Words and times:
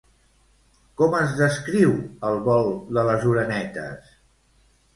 Com 1.01 1.17
es 1.17 1.35
descriu 1.41 1.93
el 2.31 2.39
vol 2.49 2.73
de 2.99 3.07
les 3.11 3.29
orenetes? 3.35 4.13